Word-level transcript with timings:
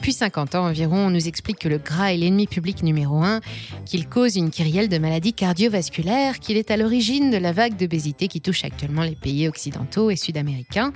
Depuis 0.00 0.14
50 0.14 0.54
ans 0.54 0.64
environ, 0.64 0.96
on 0.96 1.10
nous 1.10 1.28
explique 1.28 1.58
que 1.58 1.68
le 1.68 1.76
gras 1.76 2.14
est 2.14 2.16
l'ennemi 2.16 2.46
public 2.46 2.82
numéro 2.82 3.22
un, 3.22 3.42
qu'il 3.84 4.08
cause 4.08 4.36
une 4.36 4.48
kyrielle 4.48 4.88
de 4.88 4.96
maladies 4.96 5.34
cardiovasculaires, 5.34 6.38
qu'il 6.38 6.56
est 6.56 6.70
à 6.70 6.78
l'origine 6.78 7.30
de 7.30 7.36
la 7.36 7.52
vague 7.52 7.76
d'obésité 7.76 8.26
qui 8.26 8.40
touche 8.40 8.64
actuellement 8.64 9.02
les 9.02 9.14
pays 9.14 9.46
occidentaux 9.46 10.08
et 10.10 10.16
sud-américains. 10.16 10.94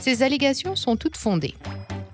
Ces 0.00 0.24
allégations 0.24 0.74
sont 0.74 0.96
toutes 0.96 1.16
fondées. 1.16 1.54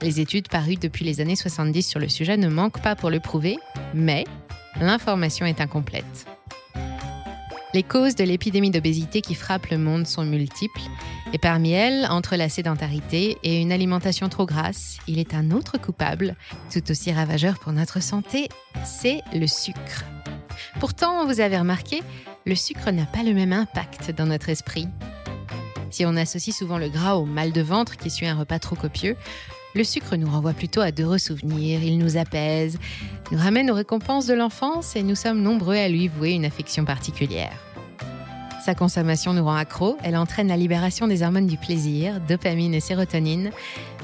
Les 0.02 0.20
études 0.20 0.48
parues 0.48 0.76
depuis 0.76 1.06
les 1.06 1.22
années 1.22 1.36
70 1.36 1.82
sur 1.82 2.00
le 2.00 2.10
sujet 2.10 2.36
ne 2.36 2.48
manquent 2.48 2.82
pas 2.82 2.96
pour 2.96 3.08
le 3.08 3.18
prouver, 3.18 3.56
mais 3.94 4.24
l'information 4.82 5.46
est 5.46 5.62
incomplète. 5.62 6.26
Les 7.72 7.82
causes 7.82 8.14
de 8.14 8.24
l'épidémie 8.24 8.70
d'obésité 8.70 9.22
qui 9.22 9.34
frappe 9.34 9.68
le 9.70 9.78
monde 9.78 10.06
sont 10.06 10.26
multiples, 10.26 10.82
et 11.34 11.38
parmi 11.38 11.72
elles, 11.72 12.06
entre 12.10 12.36
la 12.36 12.48
sédentarité 12.48 13.38
et 13.42 13.60
une 13.60 13.72
alimentation 13.72 14.28
trop 14.28 14.46
grasse, 14.46 14.98
il 15.08 15.18
est 15.18 15.34
un 15.34 15.50
autre 15.50 15.78
coupable, 15.78 16.36
tout 16.72 16.88
aussi 16.92 17.10
ravageur 17.10 17.58
pour 17.58 17.72
notre 17.72 18.00
santé, 18.00 18.48
c'est 18.84 19.20
le 19.34 19.48
sucre. 19.48 20.04
Pourtant, 20.78 21.26
vous 21.26 21.40
avez 21.40 21.58
remarqué, 21.58 22.04
le 22.46 22.54
sucre 22.54 22.92
n'a 22.92 23.04
pas 23.04 23.24
le 23.24 23.34
même 23.34 23.52
impact 23.52 24.12
dans 24.12 24.26
notre 24.26 24.48
esprit. 24.48 24.86
Si 25.90 26.06
on 26.06 26.14
associe 26.14 26.54
souvent 26.54 26.78
le 26.78 26.88
gras 26.88 27.14
au 27.14 27.24
mal 27.24 27.50
de 27.50 27.62
ventre 27.62 27.96
qui 27.96 28.10
suit 28.10 28.28
un 28.28 28.38
repas 28.38 28.60
trop 28.60 28.76
copieux, 28.76 29.16
le 29.74 29.82
sucre 29.82 30.14
nous 30.14 30.30
renvoie 30.30 30.52
plutôt 30.52 30.82
à 30.82 30.92
d'heureux 30.92 31.18
souvenirs, 31.18 31.82
il 31.82 31.98
nous 31.98 32.16
apaise, 32.16 32.78
nous 33.32 33.38
ramène 33.38 33.72
aux 33.72 33.74
récompenses 33.74 34.26
de 34.26 34.34
l'enfance 34.34 34.94
et 34.94 35.02
nous 35.02 35.16
sommes 35.16 35.42
nombreux 35.42 35.74
à 35.74 35.88
lui 35.88 36.06
vouer 36.06 36.30
une 36.30 36.44
affection 36.44 36.84
particulière. 36.84 37.58
Sa 38.64 38.74
consommation 38.74 39.34
nous 39.34 39.44
rend 39.44 39.56
accro, 39.56 39.98
elle 40.02 40.16
entraîne 40.16 40.48
la 40.48 40.56
libération 40.56 41.06
des 41.06 41.22
hormones 41.22 41.46
du 41.46 41.58
plaisir, 41.58 42.18
dopamine 42.18 42.72
et 42.72 42.80
sérotonine. 42.80 43.50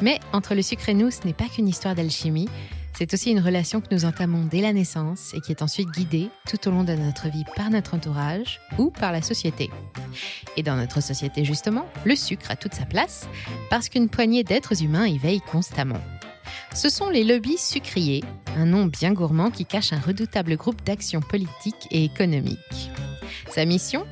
Mais 0.02 0.20
entre 0.34 0.54
le 0.54 0.60
sucre 0.60 0.90
et 0.90 0.92
nous, 0.92 1.10
ce 1.10 1.24
n'est 1.24 1.32
pas 1.32 1.48
qu'une 1.48 1.66
histoire 1.66 1.94
d'alchimie, 1.94 2.46
c'est 2.92 3.14
aussi 3.14 3.30
une 3.30 3.40
relation 3.40 3.80
que 3.80 3.86
nous 3.90 4.04
entamons 4.04 4.44
dès 4.44 4.60
la 4.60 4.74
naissance 4.74 5.32
et 5.32 5.40
qui 5.40 5.50
est 5.50 5.62
ensuite 5.62 5.88
guidée 5.88 6.28
tout 6.46 6.68
au 6.68 6.72
long 6.72 6.84
de 6.84 6.92
notre 6.92 7.30
vie 7.30 7.46
par 7.56 7.70
notre 7.70 7.94
entourage 7.94 8.60
ou 8.76 8.90
par 8.90 9.12
la 9.12 9.22
société. 9.22 9.70
Et 10.58 10.62
dans 10.62 10.76
notre 10.76 11.00
société 11.00 11.42
justement, 11.42 11.86
le 12.04 12.14
sucre 12.14 12.50
a 12.50 12.56
toute 12.56 12.74
sa 12.74 12.84
place 12.84 13.28
parce 13.70 13.88
qu'une 13.88 14.10
poignée 14.10 14.44
d'êtres 14.44 14.82
humains 14.82 15.06
y 15.06 15.16
veille 15.16 15.40
constamment. 15.40 16.02
Ce 16.74 16.88
sont 16.88 17.10
les 17.10 17.24
lobbies 17.24 17.58
sucriers, 17.58 18.22
un 18.56 18.66
nom 18.66 18.86
bien 18.86 19.12
gourmand 19.12 19.50
qui 19.50 19.66
cache 19.66 19.92
un 19.92 19.98
redoutable 19.98 20.56
groupe 20.56 20.82
d'action 20.84 21.20
politique 21.20 21.88
et 21.90 22.04
économique. 22.04 22.90
Sa 23.50 23.64
mission 23.64 24.06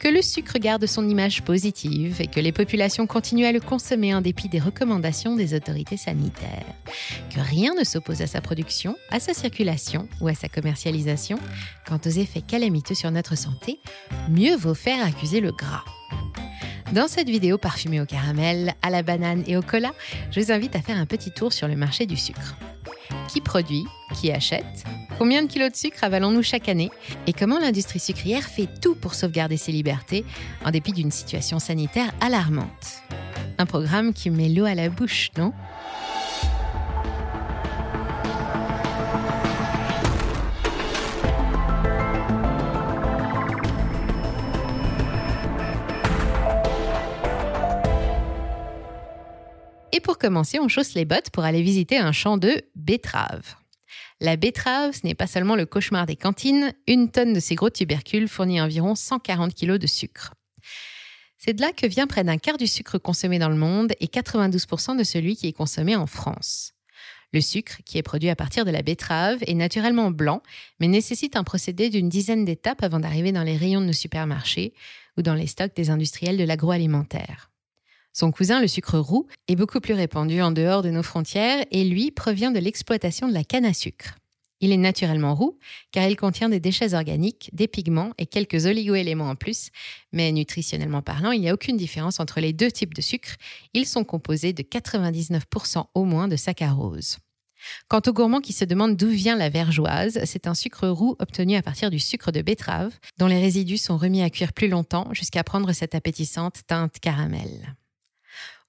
Que 0.00 0.08
le 0.08 0.20
sucre 0.20 0.58
garde 0.58 0.86
son 0.86 1.08
image 1.08 1.42
positive 1.42 2.20
et 2.20 2.26
que 2.26 2.40
les 2.40 2.50
populations 2.50 3.06
continuent 3.06 3.46
à 3.46 3.52
le 3.52 3.60
consommer 3.60 4.12
en 4.12 4.20
dépit 4.20 4.48
des 4.48 4.58
recommandations 4.58 5.36
des 5.36 5.54
autorités 5.54 5.96
sanitaires. 5.96 6.66
Que 7.32 7.40
rien 7.40 7.74
ne 7.78 7.84
s'oppose 7.84 8.22
à 8.22 8.26
sa 8.26 8.40
production, 8.40 8.96
à 9.10 9.20
sa 9.20 9.32
circulation 9.32 10.08
ou 10.20 10.26
à 10.26 10.34
sa 10.34 10.48
commercialisation. 10.48 11.38
Quant 11.86 12.00
aux 12.04 12.10
effets 12.10 12.42
calamiteux 12.42 12.96
sur 12.96 13.12
notre 13.12 13.36
santé, 13.36 13.78
mieux 14.28 14.56
vaut 14.56 14.74
faire 14.74 15.04
accuser 15.06 15.40
le 15.40 15.52
gras. 15.52 15.84
Dans 16.92 17.06
cette 17.06 17.28
vidéo 17.28 17.56
parfumée 17.56 18.00
au 18.00 18.04
caramel, 18.04 18.74
à 18.82 18.90
la 18.90 19.04
banane 19.04 19.44
et 19.46 19.56
au 19.56 19.62
cola, 19.62 19.92
je 20.32 20.40
vous 20.40 20.50
invite 20.50 20.74
à 20.74 20.80
faire 20.80 20.98
un 20.98 21.06
petit 21.06 21.30
tour 21.30 21.52
sur 21.52 21.68
le 21.68 21.76
marché 21.76 22.04
du 22.04 22.16
sucre. 22.16 22.56
Qui 23.28 23.40
produit 23.40 23.84
Qui 24.20 24.32
achète 24.32 24.84
Combien 25.16 25.44
de 25.44 25.46
kilos 25.46 25.70
de 25.70 25.76
sucre 25.76 26.02
avalons-nous 26.02 26.42
chaque 26.42 26.68
année 26.68 26.90
Et 27.28 27.32
comment 27.32 27.60
l'industrie 27.60 28.00
sucrière 28.00 28.42
fait 28.42 28.68
tout 28.80 28.96
pour 28.96 29.14
sauvegarder 29.14 29.56
ses 29.56 29.70
libertés 29.70 30.24
en 30.64 30.72
dépit 30.72 30.92
d'une 30.92 31.12
situation 31.12 31.60
sanitaire 31.60 32.10
alarmante 32.20 33.02
Un 33.58 33.66
programme 33.66 34.12
qui 34.12 34.30
met 34.30 34.48
l'eau 34.48 34.64
à 34.64 34.74
la 34.74 34.88
bouche, 34.88 35.30
non? 35.38 35.52
Commencer, 50.20 50.60
on 50.60 50.68
chausse 50.68 50.94
les 50.94 51.04
bottes 51.04 51.30
pour 51.30 51.44
aller 51.44 51.62
visiter 51.62 51.98
un 51.98 52.12
champ 52.12 52.36
de 52.36 52.62
betteraves. 52.76 53.56
La 54.20 54.36
betterave, 54.36 54.94
ce 54.94 55.06
n'est 55.06 55.14
pas 55.14 55.26
seulement 55.26 55.56
le 55.56 55.66
cauchemar 55.66 56.06
des 56.06 56.14
cantines, 56.14 56.72
une 56.86 57.10
tonne 57.10 57.32
de 57.32 57.40
ces 57.40 57.54
gros 57.54 57.70
tubercules 57.70 58.28
fournit 58.28 58.60
environ 58.60 58.94
140 58.94 59.54
kg 59.54 59.78
de 59.78 59.86
sucre. 59.86 60.34
C'est 61.38 61.54
de 61.54 61.62
là 61.62 61.72
que 61.72 61.86
vient 61.86 62.06
près 62.06 62.22
d'un 62.22 62.36
quart 62.36 62.58
du 62.58 62.66
sucre 62.66 62.98
consommé 62.98 63.38
dans 63.38 63.48
le 63.48 63.56
monde 63.56 63.92
et 63.98 64.06
92% 64.06 64.98
de 64.98 65.04
celui 65.04 65.36
qui 65.36 65.48
est 65.48 65.52
consommé 65.52 65.96
en 65.96 66.06
France. 66.06 66.74
Le 67.32 67.40
sucre, 67.40 67.78
qui 67.86 67.96
est 67.96 68.02
produit 68.02 68.28
à 68.28 68.36
partir 68.36 68.64
de 68.64 68.70
la 68.70 68.82
betterave, 68.82 69.38
est 69.46 69.54
naturellement 69.54 70.10
blanc, 70.10 70.42
mais 70.80 70.88
nécessite 70.88 71.36
un 71.36 71.44
procédé 71.44 71.88
d'une 71.88 72.08
dizaine 72.08 72.44
d'étapes 72.44 72.82
avant 72.82 73.00
d'arriver 73.00 73.32
dans 73.32 73.44
les 73.44 73.56
rayons 73.56 73.80
de 73.80 73.86
nos 73.86 73.92
supermarchés 73.92 74.74
ou 75.16 75.22
dans 75.22 75.34
les 75.34 75.46
stocks 75.46 75.74
des 75.74 75.90
industriels 75.90 76.36
de 76.36 76.44
l'agroalimentaire. 76.44 77.49
Son 78.12 78.32
cousin, 78.32 78.60
le 78.60 78.68
sucre 78.68 78.98
roux, 78.98 79.26
est 79.48 79.56
beaucoup 79.56 79.80
plus 79.80 79.94
répandu 79.94 80.40
en 80.42 80.50
dehors 80.50 80.82
de 80.82 80.90
nos 80.90 81.02
frontières 81.02 81.64
et 81.70 81.84
lui 81.84 82.10
provient 82.10 82.50
de 82.50 82.58
l'exploitation 82.58 83.28
de 83.28 83.34
la 83.34 83.44
canne 83.44 83.64
à 83.64 83.72
sucre. 83.72 84.16
Il 84.60 84.72
est 84.72 84.76
naturellement 84.76 85.34
roux 85.34 85.58
car 85.90 86.06
il 86.06 86.16
contient 86.16 86.48
des 86.48 86.60
déchets 86.60 86.94
organiques, 86.94 87.50
des 87.52 87.66
pigments 87.68 88.12
et 88.18 88.26
quelques 88.26 88.66
oligoéléments 88.66 89.30
en 89.30 89.36
plus, 89.36 89.70
mais 90.12 90.32
nutritionnellement 90.32 91.02
parlant, 91.02 91.32
il 91.32 91.40
n'y 91.40 91.48
a 91.48 91.54
aucune 91.54 91.76
différence 91.76 92.20
entre 92.20 92.40
les 92.40 92.52
deux 92.52 92.70
types 92.70 92.94
de 92.94 93.00
sucre. 93.00 93.36
Ils 93.72 93.86
sont 93.86 94.04
composés 94.04 94.52
de 94.52 94.62
99% 94.62 95.84
au 95.94 96.04
moins 96.04 96.28
de 96.28 96.36
saccharose. 96.36 97.18
Quant 97.88 98.00
aux 98.06 98.12
gourmands 98.12 98.40
qui 98.40 98.52
se 98.52 98.64
demandent 98.64 98.96
d'où 98.96 99.08
vient 99.08 99.36
la 99.36 99.50
vergeoise, 99.50 100.18
c'est 100.24 100.46
un 100.46 100.54
sucre 100.54 100.88
roux 100.88 101.16
obtenu 101.18 101.56
à 101.56 101.62
partir 101.62 101.90
du 101.90 101.98
sucre 101.98 102.32
de 102.32 102.42
betterave, 102.42 102.92
dont 103.18 103.26
les 103.26 103.40
résidus 103.40 103.78
sont 103.78 103.98
remis 103.98 104.22
à 104.22 104.30
cuire 104.30 104.52
plus 104.52 104.68
longtemps 104.68 105.12
jusqu'à 105.12 105.44
prendre 105.44 105.72
cette 105.72 105.94
appétissante 105.94 106.62
teinte 106.66 106.98
caramel. 107.00 107.76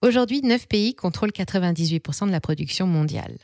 Aujourd'hui, 0.01 0.41
9 0.41 0.67
pays 0.67 0.95
contrôlent 0.95 1.31
98% 1.31 2.25
de 2.25 2.31
la 2.31 2.41
production 2.41 2.87
mondiale. 2.87 3.37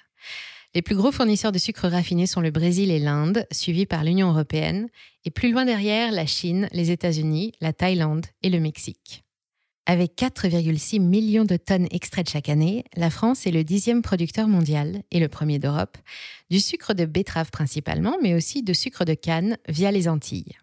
Les 0.73 0.81
plus 0.81 0.95
gros 0.95 1.11
fournisseurs 1.11 1.51
de 1.51 1.59
sucre 1.59 1.87
raffiné 1.87 2.25
sont 2.25 2.41
le 2.41 2.49
Brésil 2.49 2.89
et 2.89 2.99
l'Inde, 2.99 3.45
suivis 3.51 3.85
par 3.85 4.03
l'Union 4.03 4.29
européenne, 4.29 4.89
et 5.23 5.29
plus 5.29 5.51
loin 5.51 5.65
derrière, 5.65 6.11
la 6.11 6.25
Chine, 6.25 6.67
les 6.71 6.89
États-Unis, 6.89 7.53
la 7.61 7.73
Thaïlande 7.73 8.25
et 8.41 8.49
le 8.49 8.59
Mexique. 8.59 9.23
Avec 9.85 10.15
4,6 10.17 10.99
millions 10.99 11.45
de 11.45 11.57
tonnes 11.57 11.87
extraites 11.91 12.29
chaque 12.29 12.49
année, 12.49 12.83
la 12.95 13.09
France 13.09 13.47
est 13.47 13.51
le 13.51 13.63
dixième 13.63 14.01
producteur 14.01 14.47
mondial 14.47 15.03
et 15.11 15.19
le 15.19 15.29
premier 15.29 15.59
d'Europe, 15.59 15.97
du 16.49 16.59
sucre 16.59 16.93
de 16.93 17.05
betterave 17.05 17.51
principalement, 17.51 18.17
mais 18.21 18.33
aussi 18.33 18.63
de 18.63 18.73
sucre 18.73 19.05
de 19.05 19.13
canne 19.13 19.57
via 19.69 19.91
les 19.91 20.09
Antilles. 20.09 20.57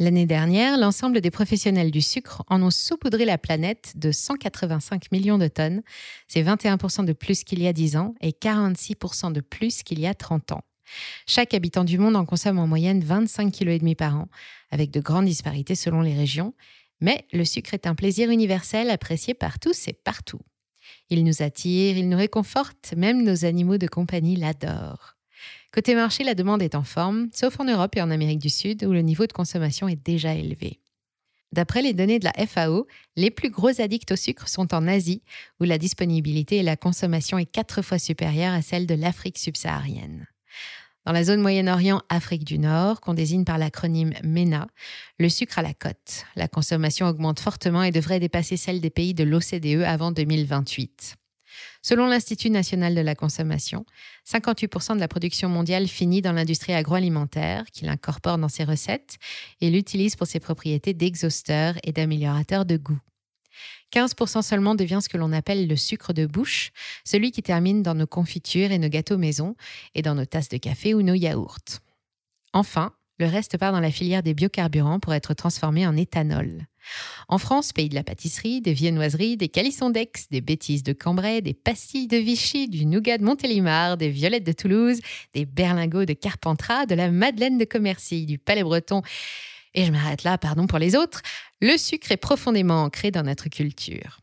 L'année 0.00 0.26
dernière, 0.26 0.78
l'ensemble 0.78 1.20
des 1.20 1.32
professionnels 1.32 1.90
du 1.90 2.00
sucre 2.00 2.44
en 2.46 2.62
ont 2.62 2.70
saupoudré 2.70 3.24
la 3.24 3.36
planète 3.36 3.94
de 3.96 4.12
185 4.12 5.10
millions 5.10 5.38
de 5.38 5.48
tonnes. 5.48 5.82
C'est 6.28 6.42
21% 6.42 7.04
de 7.04 7.12
plus 7.12 7.42
qu'il 7.42 7.60
y 7.60 7.66
a 7.66 7.72
10 7.72 7.96
ans 7.96 8.14
et 8.20 8.30
46% 8.30 9.32
de 9.32 9.40
plus 9.40 9.82
qu'il 9.82 9.98
y 9.98 10.06
a 10.06 10.14
30 10.14 10.52
ans. 10.52 10.62
Chaque 11.26 11.52
habitant 11.52 11.82
du 11.82 11.98
monde 11.98 12.14
en 12.14 12.24
consomme 12.24 12.60
en 12.60 12.68
moyenne 12.68 13.02
25,5 13.02 13.50
kg 13.50 13.96
par 13.96 14.16
an, 14.16 14.28
avec 14.70 14.92
de 14.92 15.00
grandes 15.00 15.26
disparités 15.26 15.74
selon 15.74 16.00
les 16.00 16.14
régions. 16.14 16.54
Mais 17.00 17.26
le 17.32 17.44
sucre 17.44 17.74
est 17.74 17.88
un 17.88 17.96
plaisir 17.96 18.30
universel 18.30 18.90
apprécié 18.90 19.34
par 19.34 19.58
tous 19.58 19.88
et 19.88 19.92
partout. 19.92 20.40
Il 21.10 21.24
nous 21.24 21.42
attire, 21.42 21.98
il 21.98 22.08
nous 22.08 22.16
réconforte, 22.16 22.94
même 22.96 23.24
nos 23.24 23.44
animaux 23.44 23.78
de 23.78 23.88
compagnie 23.88 24.36
l'adorent. 24.36 25.17
Côté 25.72 25.94
marché, 25.94 26.24
la 26.24 26.34
demande 26.34 26.62
est 26.62 26.74
en 26.74 26.82
forme, 26.82 27.28
sauf 27.32 27.60
en 27.60 27.64
Europe 27.64 27.96
et 27.96 28.02
en 28.02 28.10
Amérique 28.10 28.38
du 28.38 28.50
Sud, 28.50 28.84
où 28.84 28.92
le 28.92 29.02
niveau 29.02 29.26
de 29.26 29.32
consommation 29.32 29.88
est 29.88 30.02
déjà 30.02 30.34
élevé. 30.34 30.80
D'après 31.52 31.80
les 31.82 31.94
données 31.94 32.18
de 32.18 32.26
la 32.26 32.46
FAO, 32.46 32.86
les 33.16 33.30
plus 33.30 33.50
gros 33.50 33.80
addicts 33.80 34.12
au 34.12 34.16
sucre 34.16 34.48
sont 34.48 34.74
en 34.74 34.86
Asie, 34.86 35.22
où 35.60 35.64
la 35.64 35.78
disponibilité 35.78 36.58
et 36.58 36.62
la 36.62 36.76
consommation 36.76 37.38
est 37.38 37.46
quatre 37.46 37.82
fois 37.82 37.98
supérieure 37.98 38.52
à 38.52 38.62
celle 38.62 38.86
de 38.86 38.94
l'Afrique 38.94 39.38
subsaharienne. 39.38 40.26
Dans 41.06 41.12
la 41.12 41.24
zone 41.24 41.40
Moyen-Orient, 41.40 42.02
Afrique 42.10 42.44
du 42.44 42.58
Nord, 42.58 43.00
qu'on 43.00 43.14
désigne 43.14 43.44
par 43.44 43.56
l'acronyme 43.56 44.12
MENA, 44.24 44.68
le 45.18 45.30
sucre 45.30 45.58
à 45.58 45.62
la 45.62 45.72
cote. 45.72 46.26
La 46.36 46.48
consommation 46.48 47.06
augmente 47.06 47.40
fortement 47.40 47.82
et 47.82 47.92
devrait 47.92 48.20
dépasser 48.20 48.58
celle 48.58 48.82
des 48.82 48.90
pays 48.90 49.14
de 49.14 49.24
l'OCDE 49.24 49.84
avant 49.84 50.12
2028. 50.12 51.16
Selon 51.82 52.06
l'Institut 52.06 52.50
national 52.50 52.94
de 52.94 53.00
la 53.00 53.14
consommation, 53.14 53.84
58% 54.28 54.96
de 54.96 55.00
la 55.00 55.08
production 55.08 55.48
mondiale 55.48 55.86
finit 55.86 56.22
dans 56.22 56.32
l'industrie 56.32 56.74
agroalimentaire, 56.74 57.64
qui 57.72 57.84
l'incorpore 57.84 58.38
dans 58.38 58.48
ses 58.48 58.64
recettes 58.64 59.16
et 59.60 59.70
l'utilise 59.70 60.16
pour 60.16 60.26
ses 60.26 60.40
propriétés 60.40 60.92
d'exhausteur 60.92 61.76
et 61.84 61.92
d'améliorateur 61.92 62.64
de 62.64 62.76
goût. 62.76 62.98
15% 63.92 64.42
seulement 64.42 64.74
devient 64.74 65.00
ce 65.02 65.08
que 65.08 65.16
l'on 65.16 65.32
appelle 65.32 65.66
le 65.66 65.76
sucre 65.76 66.12
de 66.12 66.26
bouche, 66.26 66.72
celui 67.04 67.30
qui 67.30 67.42
termine 67.42 67.82
dans 67.82 67.94
nos 67.94 68.06
confitures 68.06 68.70
et 68.70 68.78
nos 68.78 68.88
gâteaux 68.88 69.16
maison 69.16 69.54
et 69.94 70.02
dans 70.02 70.14
nos 70.14 70.26
tasses 70.26 70.48
de 70.48 70.58
café 70.58 70.94
ou 70.94 71.02
nos 71.02 71.14
yaourts. 71.14 71.80
Enfin, 72.52 72.92
le 73.18 73.26
reste 73.26 73.58
part 73.58 73.72
dans 73.72 73.80
la 73.80 73.90
filière 73.90 74.22
des 74.22 74.34
biocarburants 74.34 75.00
pour 75.00 75.14
être 75.14 75.34
transformé 75.34 75.86
en 75.86 75.96
éthanol. 75.96 76.66
En 77.28 77.38
France, 77.38 77.72
pays 77.72 77.88
de 77.88 77.94
la 77.94 78.02
pâtisserie, 78.02 78.60
des 78.60 78.72
viennoiseries, 78.72 79.36
des 79.36 79.48
calissons 79.48 79.90
d'Aix, 79.90 80.10
des 80.30 80.40
bêtises 80.40 80.82
de 80.82 80.92
Cambrai, 80.92 81.42
des 81.42 81.54
pastilles 81.54 82.08
de 82.08 82.16
Vichy, 82.16 82.68
du 82.68 82.86
nougat 82.86 83.18
de 83.18 83.24
Montélimar, 83.24 83.96
des 83.96 84.08
violettes 84.08 84.44
de 84.44 84.52
Toulouse, 84.52 85.00
des 85.34 85.44
berlingots 85.44 86.04
de 86.04 86.14
Carpentras, 86.14 86.86
de 86.86 86.94
la 86.94 87.10
madeleine 87.10 87.58
de 87.58 87.64
Commercy, 87.64 88.26
du 88.26 88.38
Palais 88.38 88.62
Breton. 88.62 89.02
Et 89.74 89.84
je 89.84 89.92
m'arrête 89.92 90.24
là, 90.24 90.38
pardon 90.38 90.66
pour 90.66 90.78
les 90.78 90.96
autres. 90.96 91.22
Le 91.60 91.76
sucre 91.76 92.10
est 92.12 92.16
profondément 92.16 92.84
ancré 92.84 93.10
dans 93.10 93.22
notre 93.22 93.48
culture. 93.48 94.20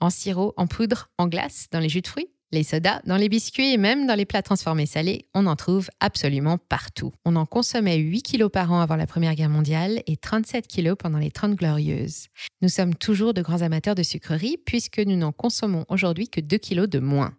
En 0.00 0.10
sirop, 0.10 0.52
en 0.56 0.66
poudre, 0.66 1.10
en 1.18 1.28
glace, 1.28 1.68
dans 1.70 1.80
les 1.80 1.88
jus 1.88 2.02
de 2.02 2.08
fruits, 2.08 2.33
les 2.54 2.62
sodas, 2.62 3.00
dans 3.04 3.16
les 3.16 3.28
biscuits 3.28 3.72
et 3.72 3.76
même 3.76 4.06
dans 4.06 4.14
les 4.14 4.24
plats 4.24 4.42
transformés 4.42 4.86
salés, 4.86 5.26
on 5.34 5.46
en 5.46 5.56
trouve 5.56 5.90
absolument 6.00 6.56
partout. 6.56 7.12
On 7.24 7.36
en 7.36 7.44
consommait 7.44 7.96
8 7.96 8.22
kilos 8.22 8.50
par 8.50 8.72
an 8.72 8.80
avant 8.80 8.96
la 8.96 9.06
Première 9.06 9.34
Guerre 9.34 9.50
mondiale 9.50 10.02
et 10.06 10.16
37 10.16 10.66
kilos 10.66 10.96
pendant 10.98 11.18
les 11.18 11.30
30 11.30 11.56
glorieuses. 11.56 12.28
Nous 12.62 12.70
sommes 12.70 12.94
toujours 12.94 13.34
de 13.34 13.42
grands 13.42 13.62
amateurs 13.62 13.94
de 13.94 14.02
sucreries 14.02 14.56
puisque 14.56 15.00
nous 15.00 15.16
n'en 15.16 15.32
consommons 15.32 15.84
aujourd'hui 15.88 16.28
que 16.28 16.40
2 16.40 16.56
kilos 16.56 16.88
de 16.88 17.00
moins. 17.00 17.34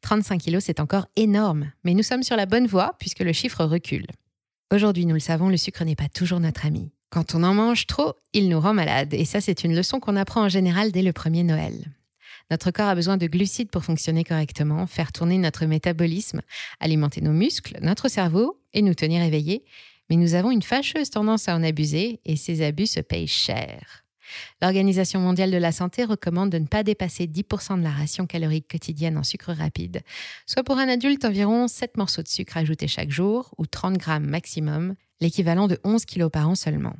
35 0.00 0.40
kilos, 0.40 0.64
c'est 0.64 0.80
encore 0.80 1.06
énorme, 1.16 1.72
mais 1.84 1.94
nous 1.94 2.02
sommes 2.02 2.22
sur 2.22 2.36
la 2.36 2.46
bonne 2.46 2.66
voie 2.66 2.94
puisque 2.98 3.20
le 3.20 3.32
chiffre 3.32 3.64
recule. 3.64 4.06
Aujourd'hui, 4.72 5.04
nous 5.04 5.14
le 5.14 5.20
savons, 5.20 5.48
le 5.48 5.56
sucre 5.56 5.84
n'est 5.84 5.96
pas 5.96 6.08
toujours 6.08 6.40
notre 6.40 6.64
ami. 6.64 6.92
Quand 7.10 7.34
on 7.34 7.42
en 7.42 7.52
mange 7.52 7.86
trop, 7.86 8.14
il 8.32 8.48
nous 8.48 8.58
rend 8.58 8.72
malade, 8.72 9.12
et 9.12 9.26
ça 9.26 9.42
c'est 9.42 9.64
une 9.64 9.76
leçon 9.76 10.00
qu'on 10.00 10.16
apprend 10.16 10.42
en 10.42 10.48
général 10.48 10.92
dès 10.92 11.02
le 11.02 11.12
premier 11.12 11.42
Noël. 11.42 11.92
Notre 12.52 12.70
corps 12.70 12.88
a 12.88 12.94
besoin 12.94 13.16
de 13.16 13.26
glucides 13.26 13.70
pour 13.70 13.82
fonctionner 13.82 14.24
correctement, 14.24 14.86
faire 14.86 15.10
tourner 15.10 15.38
notre 15.38 15.64
métabolisme, 15.64 16.42
alimenter 16.80 17.22
nos 17.22 17.32
muscles, 17.32 17.78
notre 17.80 18.08
cerveau 18.08 18.60
et 18.74 18.82
nous 18.82 18.92
tenir 18.92 19.22
éveillés. 19.22 19.64
Mais 20.10 20.16
nous 20.16 20.34
avons 20.34 20.50
une 20.50 20.60
fâcheuse 20.60 21.08
tendance 21.08 21.48
à 21.48 21.56
en 21.56 21.62
abuser 21.62 22.20
et 22.26 22.36
ces 22.36 22.62
abus 22.62 22.88
se 22.88 23.00
payent 23.00 23.26
cher. 23.26 24.04
L'Organisation 24.60 25.18
mondiale 25.18 25.50
de 25.50 25.56
la 25.56 25.72
santé 25.72 26.04
recommande 26.04 26.50
de 26.50 26.58
ne 26.58 26.66
pas 26.66 26.82
dépasser 26.82 27.26
10% 27.26 27.78
de 27.78 27.84
la 27.84 27.90
ration 27.90 28.26
calorique 28.26 28.70
quotidienne 28.70 29.16
en 29.16 29.24
sucre 29.24 29.54
rapide, 29.54 30.02
soit 30.44 30.62
pour 30.62 30.76
un 30.76 30.88
adulte 30.88 31.24
environ 31.24 31.68
7 31.68 31.96
morceaux 31.96 32.22
de 32.22 32.28
sucre 32.28 32.58
ajoutés 32.58 32.86
chaque 32.86 33.10
jour 33.10 33.54
ou 33.56 33.64
30 33.64 33.96
grammes 33.96 34.26
maximum, 34.26 34.94
l'équivalent 35.22 35.68
de 35.68 35.80
11 35.84 36.04
kilos 36.04 36.30
par 36.30 36.50
an 36.50 36.54
seulement. 36.54 36.96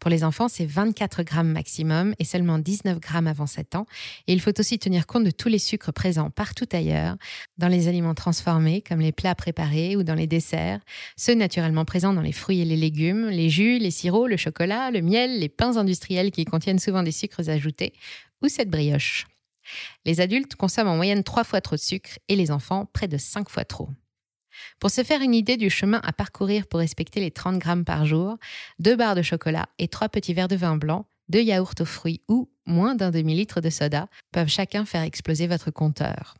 Pour 0.00 0.10
les 0.10 0.24
enfants, 0.24 0.48
c'est 0.48 0.66
24 0.66 1.22
grammes 1.22 1.52
maximum 1.52 2.14
et 2.18 2.24
seulement 2.24 2.58
19 2.58 3.00
grammes 3.00 3.26
avant 3.26 3.46
7 3.46 3.74
ans. 3.74 3.86
Et 4.26 4.32
il 4.32 4.40
faut 4.40 4.58
aussi 4.58 4.78
tenir 4.78 5.06
compte 5.06 5.24
de 5.24 5.30
tous 5.30 5.48
les 5.48 5.58
sucres 5.58 5.92
présents 5.92 6.30
partout 6.30 6.68
ailleurs, 6.72 7.16
dans 7.56 7.68
les 7.68 7.88
aliments 7.88 8.14
transformés 8.14 8.82
comme 8.82 9.00
les 9.00 9.12
plats 9.12 9.34
préparés 9.34 9.96
ou 9.96 10.02
dans 10.02 10.14
les 10.14 10.26
desserts, 10.26 10.80
ceux 11.16 11.34
naturellement 11.34 11.84
présents 11.84 12.12
dans 12.12 12.22
les 12.22 12.32
fruits 12.32 12.60
et 12.60 12.64
les 12.64 12.76
légumes, 12.76 13.28
les 13.28 13.50
jus, 13.50 13.78
les 13.78 13.90
sirops, 13.90 14.28
le 14.28 14.36
chocolat, 14.36 14.90
le 14.90 15.02
miel, 15.02 15.38
les 15.38 15.48
pains 15.48 15.76
industriels 15.76 16.30
qui 16.30 16.44
contiennent 16.44 16.78
souvent 16.78 17.02
des 17.02 17.12
sucres 17.12 17.48
ajoutés, 17.48 17.92
ou 18.42 18.48
cette 18.48 18.70
brioche. 18.70 19.26
Les 20.04 20.20
adultes 20.20 20.54
consomment 20.54 20.88
en 20.88 20.96
moyenne 20.96 21.22
3 21.22 21.44
fois 21.44 21.60
trop 21.60 21.76
de 21.76 21.80
sucre 21.80 22.18
et 22.28 22.36
les 22.36 22.50
enfants 22.50 22.86
près 22.86 23.08
de 23.08 23.18
5 23.18 23.50
fois 23.50 23.64
trop. 23.64 23.90
Pour 24.80 24.90
se 24.90 25.02
faire 25.02 25.22
une 25.22 25.34
idée 25.34 25.56
du 25.56 25.70
chemin 25.70 26.00
à 26.04 26.12
parcourir 26.12 26.66
pour 26.66 26.80
respecter 26.80 27.20
les 27.20 27.30
30 27.30 27.58
grammes 27.58 27.84
par 27.84 28.06
jour, 28.06 28.36
deux 28.78 28.96
barres 28.96 29.14
de 29.14 29.22
chocolat 29.22 29.68
et 29.78 29.88
trois 29.88 30.08
petits 30.08 30.34
verres 30.34 30.48
de 30.48 30.56
vin 30.56 30.76
blanc, 30.76 31.06
deux 31.28 31.42
yaourts 31.42 31.74
aux 31.80 31.84
fruits 31.84 32.22
ou 32.28 32.48
moins 32.66 32.94
d'un 32.94 33.10
demi-litre 33.10 33.60
de 33.60 33.70
soda 33.70 34.08
peuvent 34.32 34.48
chacun 34.48 34.84
faire 34.84 35.02
exploser 35.02 35.46
votre 35.46 35.70
compteur. 35.70 36.34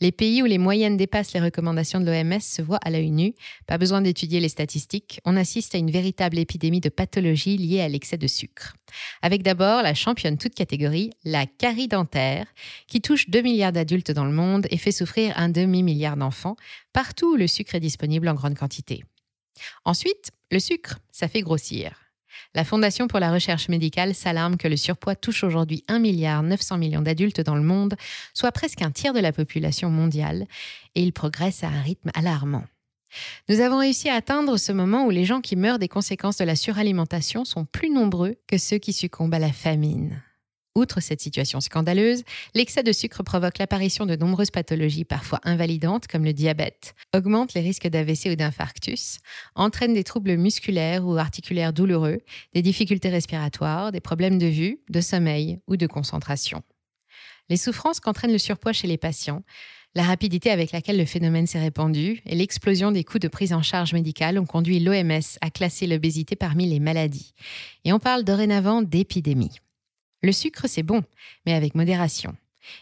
Les 0.00 0.12
pays 0.12 0.42
où 0.42 0.46
les 0.46 0.58
moyennes 0.58 0.96
dépassent 0.96 1.32
les 1.32 1.40
recommandations 1.40 2.00
de 2.00 2.10
l'OMS 2.10 2.40
se 2.40 2.62
voient 2.62 2.80
à 2.82 2.90
l'œil 2.90 3.10
nu. 3.10 3.34
Pas 3.66 3.78
besoin 3.78 4.00
d'étudier 4.00 4.40
les 4.40 4.48
statistiques, 4.48 5.20
on 5.24 5.36
assiste 5.36 5.74
à 5.74 5.78
une 5.78 5.90
véritable 5.90 6.38
épidémie 6.38 6.80
de 6.80 6.88
pathologies 6.88 7.56
liées 7.56 7.80
à 7.80 7.88
l'excès 7.88 8.18
de 8.18 8.26
sucre. 8.26 8.74
Avec 9.22 9.42
d'abord 9.42 9.82
la 9.82 9.94
championne 9.94 10.38
toute 10.38 10.54
catégorie, 10.54 11.10
la 11.24 11.46
carie 11.46 11.88
dentaire, 11.88 12.46
qui 12.86 13.00
touche 13.00 13.28
2 13.28 13.42
milliards 13.42 13.72
d'adultes 13.72 14.12
dans 14.12 14.24
le 14.24 14.32
monde 14.32 14.66
et 14.70 14.78
fait 14.78 14.92
souffrir 14.92 15.36
un 15.36 15.48
demi-milliard 15.48 16.16
d'enfants, 16.16 16.56
partout 16.92 17.34
où 17.34 17.36
le 17.36 17.46
sucre 17.46 17.74
est 17.74 17.80
disponible 17.80 18.28
en 18.28 18.34
grande 18.34 18.56
quantité. 18.56 19.02
Ensuite, 19.84 20.30
le 20.50 20.58
sucre, 20.58 20.98
ça 21.10 21.28
fait 21.28 21.40
grossir. 21.40 22.05
La 22.54 22.64
Fondation 22.64 23.08
pour 23.08 23.20
la 23.20 23.32
recherche 23.32 23.68
médicale 23.68 24.14
s'alarme 24.14 24.56
que 24.56 24.68
le 24.68 24.76
surpoids 24.76 25.14
touche 25.14 25.44
aujourd'hui 25.44 25.84
1 25.88 25.98
milliard 25.98 26.42
900 26.42 26.78
millions 26.78 27.02
d'adultes 27.02 27.40
dans 27.40 27.54
le 27.54 27.62
monde, 27.62 27.96
soit 28.34 28.52
presque 28.52 28.82
un 28.82 28.90
tiers 28.90 29.12
de 29.12 29.20
la 29.20 29.32
population 29.32 29.90
mondiale, 29.90 30.46
et 30.94 31.02
il 31.02 31.12
progresse 31.12 31.64
à 31.64 31.68
un 31.68 31.82
rythme 31.82 32.10
alarmant. 32.14 32.64
Nous 33.48 33.60
avons 33.60 33.78
réussi 33.78 34.08
à 34.08 34.14
atteindre 34.14 34.56
ce 34.56 34.72
moment 34.72 35.06
où 35.06 35.10
les 35.10 35.24
gens 35.24 35.40
qui 35.40 35.56
meurent 35.56 35.78
des 35.78 35.88
conséquences 35.88 36.38
de 36.38 36.44
la 36.44 36.56
suralimentation 36.56 37.44
sont 37.44 37.64
plus 37.64 37.90
nombreux 37.90 38.36
que 38.46 38.58
ceux 38.58 38.78
qui 38.78 38.92
succombent 38.92 39.34
à 39.34 39.38
la 39.38 39.52
famine. 39.52 40.22
Outre 40.76 41.00
cette 41.00 41.22
situation 41.22 41.62
scandaleuse, 41.62 42.22
l'excès 42.54 42.82
de 42.82 42.92
sucre 42.92 43.22
provoque 43.22 43.56
l'apparition 43.56 44.04
de 44.04 44.14
nombreuses 44.14 44.50
pathologies 44.50 45.06
parfois 45.06 45.40
invalidantes 45.42 46.06
comme 46.06 46.22
le 46.22 46.34
diabète, 46.34 46.94
augmente 47.14 47.54
les 47.54 47.62
risques 47.62 47.88
d'AVC 47.88 48.32
ou 48.32 48.34
d'infarctus, 48.34 49.20
entraîne 49.54 49.94
des 49.94 50.04
troubles 50.04 50.36
musculaires 50.36 51.06
ou 51.06 51.16
articulaires 51.16 51.72
douloureux, 51.72 52.18
des 52.52 52.60
difficultés 52.60 53.08
respiratoires, 53.08 53.90
des 53.90 54.00
problèmes 54.00 54.38
de 54.38 54.48
vue, 54.48 54.80
de 54.90 55.00
sommeil 55.00 55.60
ou 55.66 55.78
de 55.78 55.86
concentration. 55.86 56.62
Les 57.48 57.56
souffrances 57.56 57.98
qu'entraîne 57.98 58.32
le 58.32 58.36
surpoids 58.36 58.74
chez 58.74 58.86
les 58.86 58.98
patients, 58.98 59.44
la 59.94 60.02
rapidité 60.02 60.50
avec 60.50 60.72
laquelle 60.72 60.98
le 60.98 61.06
phénomène 61.06 61.46
s'est 61.46 61.58
répandu 61.58 62.20
et 62.26 62.34
l'explosion 62.34 62.92
des 62.92 63.02
coûts 63.02 63.18
de 63.18 63.28
prise 63.28 63.54
en 63.54 63.62
charge 63.62 63.94
médicale 63.94 64.38
ont 64.38 64.44
conduit 64.44 64.78
l'OMS 64.78 65.38
à 65.40 65.48
classer 65.48 65.86
l'obésité 65.86 66.36
parmi 66.36 66.66
les 66.68 66.80
maladies. 66.80 67.32
Et 67.86 67.94
on 67.94 67.98
parle 67.98 68.24
dorénavant 68.24 68.82
d'épidémie. 68.82 69.58
Le 70.26 70.32
sucre, 70.32 70.64
c'est 70.66 70.82
bon, 70.82 71.04
mais 71.46 71.52
avec 71.52 71.76
modération. 71.76 72.34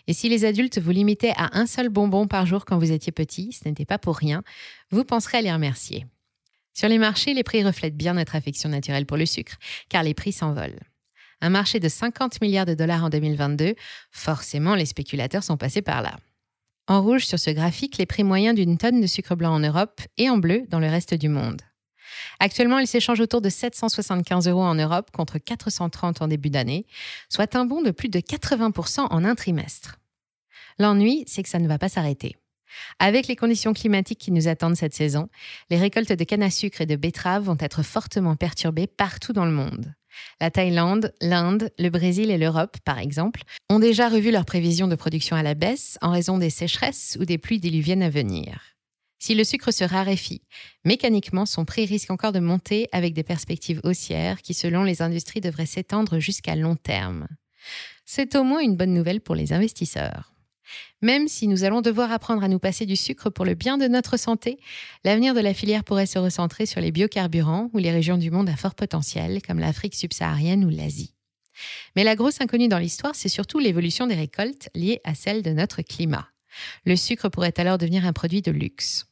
Et 0.07 0.15
si 0.15 0.31
les 0.31 0.47
adultes 0.47 0.79
vous 0.79 0.93
limitaient 0.93 1.35
à 1.37 1.59
un 1.59 1.67
seul 1.67 1.91
bonbon 1.91 2.27
par 2.27 2.47
jour 2.47 2.65
quand 2.65 2.79
vous 2.79 2.91
étiez 2.91 3.13
petit, 3.13 3.53
ce 3.53 3.69
n'était 3.69 3.85
pas 3.85 3.99
pour 3.99 4.17
rien, 4.17 4.43
vous 4.91 5.05
penserez 5.05 5.37
à 5.37 5.43
les 5.43 5.53
remercier. 5.53 6.07
Sur 6.73 6.89
les 6.89 6.97
marchés, 6.97 7.35
les 7.35 7.43
prix 7.43 7.63
reflètent 7.63 7.99
bien 7.99 8.15
notre 8.15 8.35
affection 8.35 8.71
naturelle 8.71 9.05
pour 9.05 9.19
le 9.19 9.27
sucre, 9.27 9.59
car 9.91 10.03
les 10.03 10.15
prix 10.15 10.33
s'envolent. 10.33 10.81
Un 11.43 11.51
marché 11.51 11.81
de 11.81 11.89
50 11.91 12.41
milliards 12.41 12.65
de 12.65 12.73
dollars 12.73 13.05
en 13.05 13.11
2022, 13.11 13.75
forcément 14.11 14.75
les 14.75 14.87
spéculateurs 14.87 15.45
sont 15.45 15.59
passés 15.59 15.83
par 15.83 16.01
là. 16.01 16.17
En 16.87 17.03
rouge 17.03 17.27
sur 17.27 17.39
ce 17.39 17.51
graphique, 17.51 17.99
les 17.99 18.07
prix 18.07 18.25
moyens 18.25 18.57
d'une 18.57 18.79
tonne 18.79 19.03
de 19.03 19.07
sucre 19.07 19.35
blanc 19.35 19.53
en 19.53 19.61
Europe 19.61 20.01
et 20.17 20.31
en 20.31 20.39
bleu 20.39 20.63
dans 20.71 20.81
le 20.81 20.89
reste 20.89 21.13
du 21.13 21.29
monde. 21.29 21.61
Actuellement, 22.41 22.79
il 22.79 22.87
s'échange 22.87 23.21
autour 23.21 23.41
de 23.41 23.49
775 23.49 24.49
euros 24.49 24.63
en 24.63 24.75
Europe 24.75 25.11
contre 25.13 25.39
430 25.39 26.23
en 26.23 26.29
début 26.29 26.51
d'année, 26.51 26.87
soit 27.29 27.57
un 27.57 27.65
bond 27.65 27.83
de 27.83 27.91
plus 27.91 28.09
de 28.09 28.21
80% 28.21 29.07
en 29.11 29.25
un 29.25 29.35
trimestre. 29.35 29.99
L'ennui, 30.79 31.25
c'est 31.27 31.43
que 31.43 31.49
ça 31.49 31.59
ne 31.59 31.69
va 31.69 31.79
pas 31.79 31.89
s'arrêter. 31.89 32.37
Avec 32.99 33.29
les 33.29 33.37
conditions 33.37 33.73
climatiques 33.73 34.19
qui 34.19 34.33
nous 34.33 34.49
attendent 34.49 34.77
cette 34.77 34.95
saison, 34.95 35.29
les 35.71 35.77
récoltes 35.77 36.13
de 36.13 36.25
canne 36.25 36.43
à 36.43 36.51
sucre 36.51 36.81
et 36.81 36.87
de 36.87 36.97
betteraves 36.97 37.45
vont 37.45 37.57
être 37.61 37.83
fortement 37.83 38.37
perturbées 38.37 38.87
partout 38.87 39.33
dans 39.33 39.45
le 39.45 39.53
monde. 39.53 39.95
La 40.41 40.51
Thaïlande, 40.51 41.13
l'Inde, 41.21 41.71
le 41.79 41.89
Brésil 41.89 42.31
et 42.31 42.39
l'Europe, 42.39 42.77
par 42.85 42.99
exemple, 42.99 43.43
ont 43.69 43.79
déjà 43.79 44.09
revu 44.09 44.31
leurs 44.31 44.45
prévisions 44.45 44.89
de 44.89 44.95
production 44.95 45.37
à 45.37 45.43
la 45.43 45.55
baisse 45.55 45.99
en 46.03 46.11
raison 46.11 46.39
des 46.39 46.51
sécheresses 46.51 47.17
ou 47.21 47.25
des 47.25 47.39
pluies 47.39 47.61
diluviennes 47.61 48.03
à 48.03 48.11
venir. 48.11 48.74
Si 49.25 49.35
le 49.35 49.45
sucre 49.45 49.71
se 49.71 49.85
raréfie, 49.85 50.43
mécaniquement, 50.85 51.47
son 51.47 51.65
prix 51.65 51.87
risque 51.87 52.11
encore 52.11 52.33
de 52.33 52.41
monter 52.41 52.91
avec 52.93 53.15
des 53.15 53.23
perspectives 53.23 53.81
haussières 53.83 54.43
qui, 54.43 54.53
selon 54.53 54.83
les 54.83 55.01
industries, 55.01 55.41
devraient 55.41 55.65
s'étendre 55.65 56.19
jusqu'à 56.19 56.57
long 56.57 56.77
terme. 56.77 57.27
C'est 58.05 58.37
au 58.37 58.45
moins 58.45 58.61
une 58.61 58.77
bonne 58.77 58.93
nouvelle 58.93 59.23
pour 59.23 59.35
les 59.35 59.55
investisseurs. 59.55 60.35
Même 61.01 61.27
si 61.27 61.49
nous 61.49 61.65
allons 61.65 61.81
devoir 61.81 62.13
apprendre 62.13 62.45
à 62.45 62.49
nous 62.49 62.59
passer 62.59 62.85
du 62.85 62.97
sucre 62.97 63.31
pour 63.31 63.47
le 63.47 63.55
bien 63.55 63.79
de 63.79 63.89
notre 63.89 64.19
santé, 64.19 64.59
l'avenir 65.05 65.33
de 65.33 65.41
la 65.41 65.55
filière 65.55 65.85
pourrait 65.85 66.05
se 66.05 66.19
recentrer 66.19 66.67
sur 66.67 66.83
les 66.83 66.93
biocarburants 66.93 67.71
ou 67.73 67.79
les 67.79 67.93
régions 67.93 68.19
du 68.19 68.31
monde 68.31 68.51
à 68.51 68.57
fort 68.57 68.75
potentiel, 68.75 69.41
comme 69.41 69.59
l'Afrique 69.59 69.95
subsaharienne 69.95 70.67
ou 70.67 70.69
l'Asie. 70.69 71.15
Mais 71.97 72.05
la 72.05 72.15
grosse 72.15 72.43
inconnue 72.43 72.69
dans 72.69 72.77
l'histoire, 72.77 73.15
c'est 73.15 73.31
surtout 73.31 73.59
l'évolution 73.59 74.07
des 74.07 74.17
récoltes 74.17 74.69
liées 74.75 75.01
à 75.03 75.15
celle 75.15 75.41
de 75.41 75.53
notre 75.53 75.81
climat. 75.81 76.29
Le 76.85 76.95
sucre 76.95 77.31
pourrait 77.31 77.55
alors 77.57 77.79
devenir 77.79 78.05
un 78.05 78.13
produit 78.13 78.43
de 78.43 78.51
luxe. 78.51 79.07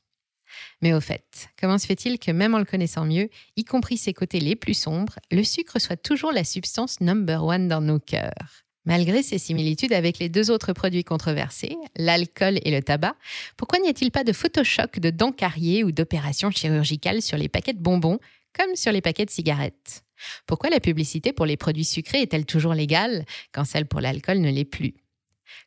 Mais 0.81 0.93
au 0.93 1.01
fait, 1.01 1.49
comment 1.61 1.79
se 1.79 1.87
fait-il 1.87 2.19
que 2.19 2.31
même 2.31 2.55
en 2.55 2.59
le 2.59 2.65
connaissant 2.65 3.05
mieux, 3.05 3.29
y 3.57 3.65
compris 3.65 3.97
ses 3.97 4.13
côtés 4.13 4.41
les 4.41 4.57
plus 4.57 4.75
sombres, 4.75 5.19
le 5.31 5.45
sucre 5.45 5.79
soit 5.81 5.97
toujours 5.97 6.33
la 6.33 6.45
substance 6.45 7.01
number 7.01 7.45
one 7.45 7.69
dans 7.69 7.81
nos 7.81 7.99
cœurs? 7.99 8.65
Malgré 8.85 9.23
ses 9.23 9.39
similitudes 9.39 9.93
avec 9.93 10.19
les 10.19 10.29
deux 10.29 10.51
autres 10.51 10.73
produits 10.73 11.05
controversés, 11.05 11.77
l'alcool 11.97 12.59
et 12.65 12.73
le 12.73 12.83
tabac, 12.83 13.15
pourquoi 13.57 13.79
n'y 13.79 13.89
a-t-il 13.89 14.11
pas 14.11 14.25
de 14.25 14.33
Photoshop 14.33 14.99
de 14.99 15.11
dents 15.11 15.31
carriées 15.31 15.85
ou 15.85 15.93
d'opérations 15.93 16.51
chirurgicales 16.51 17.23
sur 17.23 17.39
les 17.39 17.49
paquets 17.49 17.75
de 17.75 17.83
bonbons, 17.83 18.19
comme 18.53 18.75
sur 18.75 18.91
les 18.91 19.01
paquets 19.01 19.25
de 19.25 19.31
cigarettes? 19.31 20.03
Pourquoi 20.47 20.71
la 20.71 20.81
publicité 20.81 21.33
pour 21.33 21.47
les 21.47 21.57
produits 21.57 21.85
sucrés 21.85 22.23
est-elle 22.23 22.47
toujours 22.47 22.75
légale 22.75 23.25
quand 23.53 23.65
celle 23.65 23.87
pour 23.87 24.01
l'alcool 24.01 24.39
ne 24.39 24.51
l'est 24.51 24.65
plus? 24.65 24.95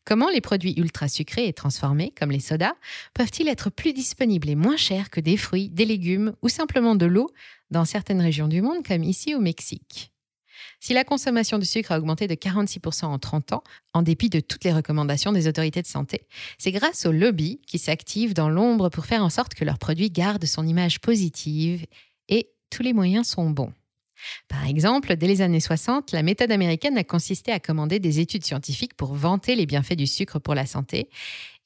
Comment 0.04 0.30
les 0.30 0.42
produits 0.42 0.74
ultra 0.78 1.08
sucrés 1.08 1.48
et 1.48 1.54
transformés, 1.54 2.14
comme 2.18 2.32
les 2.32 2.40
sodas, 2.40 2.76
peuvent-ils 3.14 3.48
être 3.48 3.70
plus 3.70 3.94
disponibles 3.94 4.50
et 4.50 4.56
moins 4.56 4.78
chers 4.78 5.10
que 5.10 5.20
des 5.20 5.38
fruits, 5.38 5.70
des 5.70 5.86
légumes 5.86 6.34
ou 6.42 6.50
simplement 6.50 6.96
de 6.96 7.06
l'eau 7.06 7.30
dans 7.72 7.86
certaines 7.86 8.22
régions 8.22 8.48
du 8.48 8.62
monde, 8.62 8.86
comme 8.86 9.04
ici 9.04 9.36
au 9.36 9.40
Mexique? 9.40 10.12
Si 10.80 10.94
la 10.94 11.04
consommation 11.04 11.58
de 11.58 11.64
sucre 11.64 11.92
a 11.92 11.98
augmenté 11.98 12.28
de 12.28 12.36
46% 12.36 13.06
en 13.06 13.20
30 13.20 13.54
ans, 13.54 13.64
en 13.94 14.02
dépit 14.02 14.30
de 14.30 14.40
toutes 14.40 14.64
les 14.64 14.74
recommandations 14.74 15.32
des 15.32 15.48
autorités 15.48 15.82
de 15.82 15.88
santé, 15.88 16.28
c'est 16.58 16.72
grâce 16.72 17.06
au 17.06 17.12
lobby 17.12 17.62
qui 17.66 17.80
s'active 17.80 18.34
dans 18.34 18.50
l'ombre 18.50 18.90
pour 18.90 19.06
faire 19.06 19.24
en 19.24 19.30
sorte 19.30 19.54
que 19.54 19.66
leur 19.66 19.80
produit 19.80 20.10
garde 20.10 20.46
son 20.46 20.66
image 20.66 21.00
positive 21.02 21.86
et 22.30 22.52
tous 22.70 22.84
les 22.84 22.94
moyens 22.94 23.28
sont 23.28 23.50
bons. 23.50 23.74
Par 24.48 24.66
exemple, 24.68 25.16
dès 25.16 25.28
les 25.28 25.42
années 25.42 25.60
60, 25.60 26.12
la 26.12 26.24
méthode 26.24 26.52
américaine 26.52 26.98
a 26.98 27.04
consisté 27.04 27.52
à 27.52 27.60
commander 27.60 28.00
des 28.00 28.20
études 28.20 28.46
scientifiques 28.46 28.96
pour 28.96 29.14
vanter 29.14 29.56
les 29.56 29.66
bienfaits 29.66 29.96
du 29.96 30.08
sucre 30.08 30.40
pour 30.40 30.56
la 30.56 30.66
santé 30.66 31.10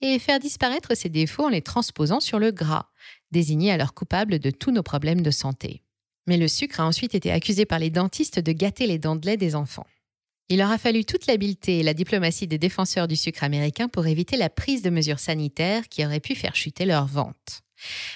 et 0.02 0.20
faire 0.20 0.40
disparaître 0.40 0.96
ses 0.96 1.10
défauts 1.10 1.46
en 1.46 1.50
les 1.50 1.62
transposant 1.62 2.20
sur 2.20 2.40
le 2.40 2.52
gras, 2.52 2.88
désigné 3.32 3.72
alors 3.72 3.94
coupable 3.94 4.40
de 4.40 4.50
tous 4.50 4.72
nos 4.72 4.84
problèmes 4.84 5.22
de 5.22 5.32
santé. 5.32 5.82
Mais 6.28 6.38
le 6.38 6.48
sucre 6.48 6.80
a 6.80 6.86
ensuite 6.86 7.16
été 7.16 7.32
accusé 7.32 7.66
par 7.66 7.80
les 7.80 7.90
dentistes 7.90 8.40
de 8.40 8.52
gâter 8.52 8.88
les 8.88 9.00
dents 9.00 9.16
de 9.16 9.26
lait 9.26 9.38
des 9.38 9.56
enfants. 9.56 9.88
Il 10.52 10.64
aura 10.64 10.80
fallu 10.80 11.06
toute 11.06 11.28
l'habileté 11.28 11.80
et 11.80 11.84
la 11.84 11.94
diplomatie 11.94 12.48
des 12.48 12.58
défenseurs 12.58 13.08
du 13.08 13.16
sucre 13.16 13.44
américain 13.44 13.88
pour 13.88 14.08
éviter 14.08 14.36
la 14.36 14.50
prise 14.50 14.82
de 14.82 14.90
mesures 14.90 15.20
sanitaires 15.20 15.88
qui 15.90 16.04
auraient 16.04 16.20
pu 16.20 16.34
faire 16.34 16.56
chuter 16.56 16.86
leurs 16.86 17.06
ventes. 17.06 17.62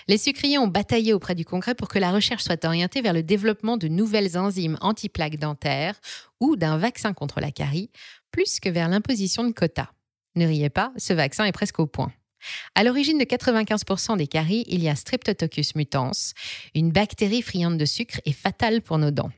Les 0.08 0.18
sucriers 0.18 0.58
ont 0.58 0.68
bataillé 0.68 1.14
auprès 1.14 1.36
du 1.36 1.46
Congrès 1.46 1.76
pour 1.76 1.88
que 1.88 2.00
la 2.00 2.12
recherche 2.12 2.44
soit 2.44 2.66
orientée 2.66 3.02
vers 3.02 3.14
le 3.14 3.24
développement 3.24 3.78
de 3.78 3.88
nouvelles 3.88 4.38
enzymes 4.38 4.78
anti-plaques 4.82 5.40
dentaires 5.40 6.00
ou 6.40 6.56
d'un 6.56 6.78
vaccin 6.78 7.14
contre 7.14 7.40
la 7.40 7.52
carie, 7.52 7.90
plus 8.32 8.60
que 8.60 8.70
vers 8.70 8.90
l'imposition 8.90 9.44
de 9.44 9.52
quotas. 9.52 9.90
Ne 10.36 10.46
riez 10.46 10.70
pas, 10.70 10.92
ce 10.98 11.14
vaccin 11.14 11.46
est 11.46 11.52
presque 11.52 11.80
au 11.80 11.88
point. 11.88 12.12
À 12.76 12.84
l'origine 12.84 13.18
de 13.18 13.24
95% 13.24 14.18
des 14.18 14.28
caries, 14.28 14.66
il 14.68 14.84
y 14.84 14.90
a 14.90 14.96
Streptococcus 14.96 15.76
mutans, 15.76 16.12
une 16.76 16.92
bactérie 16.92 17.42
friande 17.42 17.78
de 17.78 17.86
sucre 17.86 18.20
et 18.26 18.34
fatale 18.34 18.82
pour 18.82 18.98
nos 18.98 19.12
dents. 19.12 19.32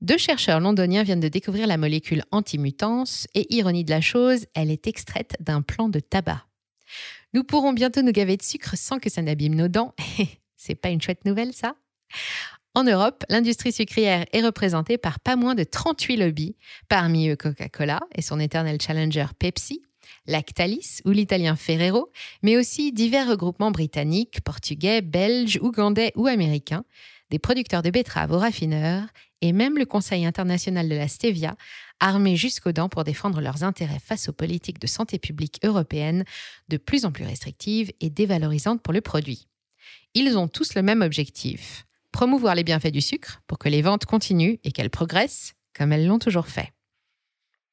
Deux 0.00 0.16
chercheurs 0.16 0.60
londoniens 0.60 1.02
viennent 1.02 1.20
de 1.20 1.28
découvrir 1.28 1.66
la 1.66 1.76
molécule 1.76 2.24
antimutans 2.30 3.04
et, 3.34 3.54
ironie 3.54 3.84
de 3.84 3.90
la 3.90 4.00
chose, 4.00 4.46
elle 4.54 4.70
est 4.70 4.86
extraite 4.86 5.36
d'un 5.40 5.60
plant 5.60 5.90
de 5.90 6.00
tabac. 6.00 6.46
Nous 7.32 7.44
pourrons 7.44 7.72
bientôt 7.72 8.02
nous 8.02 8.12
gaver 8.12 8.36
de 8.36 8.42
sucre 8.42 8.76
sans 8.76 8.98
que 8.98 9.10
ça 9.10 9.22
n'abîme 9.22 9.54
nos 9.54 9.68
dents. 9.68 9.94
C'est 10.56 10.74
pas 10.74 10.90
une 10.90 11.00
chouette 11.00 11.24
nouvelle, 11.24 11.52
ça? 11.52 11.74
En 12.74 12.84
Europe, 12.84 13.24
l'industrie 13.28 13.72
sucrière 13.72 14.26
est 14.32 14.42
représentée 14.42 14.98
par 14.98 15.18
pas 15.18 15.36
moins 15.36 15.54
de 15.54 15.64
38 15.64 16.16
lobbies, 16.16 16.56
parmi 16.88 17.28
eux 17.28 17.36
Coca-Cola 17.36 18.00
et 18.14 18.22
son 18.22 18.38
éternel 18.38 18.80
challenger 18.80 19.26
Pepsi, 19.38 19.82
Lactalis 20.26 21.00
ou 21.04 21.10
l'italien 21.10 21.56
Ferrero, 21.56 22.10
mais 22.42 22.56
aussi 22.56 22.92
divers 22.92 23.28
regroupements 23.28 23.72
britanniques, 23.72 24.40
portugais, 24.42 25.00
belges, 25.00 25.58
ougandais 25.62 26.12
ou 26.14 26.26
américains, 26.26 26.84
des 27.30 27.38
producteurs 27.38 27.82
de 27.82 27.90
betteraves 27.90 28.32
aux 28.32 28.38
raffineurs 28.38 29.06
et 29.40 29.52
même 29.52 29.78
le 29.78 29.86
Conseil 29.86 30.24
international 30.24 30.88
de 30.88 30.94
la 30.94 31.08
stevia, 31.08 31.56
armés 32.00 32.36
jusqu'aux 32.36 32.72
dents 32.72 32.88
pour 32.88 33.04
défendre 33.04 33.40
leurs 33.40 33.62
intérêts 33.62 33.98
face 33.98 34.28
aux 34.28 34.32
politiques 34.32 34.80
de 34.80 34.86
santé 34.86 35.18
publique 35.18 35.60
européennes 35.62 36.24
de 36.68 36.76
plus 36.76 37.04
en 37.04 37.12
plus 37.12 37.24
restrictives 37.24 37.92
et 38.00 38.10
dévalorisantes 38.10 38.82
pour 38.82 38.92
le 38.92 39.00
produit. 39.00 39.46
Ils 40.14 40.36
ont 40.36 40.48
tous 40.48 40.74
le 40.74 40.82
même 40.82 41.02
objectif, 41.02 41.86
promouvoir 42.12 42.54
les 42.54 42.64
bienfaits 42.64 42.88
du 42.92 43.00
sucre 43.00 43.42
pour 43.46 43.58
que 43.58 43.68
les 43.68 43.82
ventes 43.82 44.06
continuent 44.06 44.56
et 44.64 44.72
qu'elles 44.72 44.90
progressent 44.90 45.54
comme 45.76 45.92
elles 45.92 46.06
l'ont 46.06 46.18
toujours 46.18 46.48
fait. 46.48 46.72